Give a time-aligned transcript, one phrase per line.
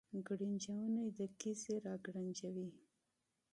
[0.27, 2.69] ګړنجونې د قیزې را ګړنجوي